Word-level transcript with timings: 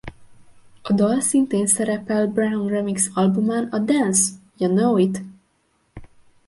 A 0.83 0.93
dal 0.93 1.19
szintén 1.19 1.67
szerepel 1.67 2.27
Brown 2.27 2.67
remix 2.67 3.09
albumán 3.13 3.67
a 3.71 3.79
Dance!...Ya 3.79 4.67
Know 4.67 4.97
It! 4.97 5.21